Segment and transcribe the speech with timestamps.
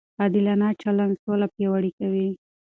[0.21, 2.27] عادلانه چلند سوله پیاوړې کوي.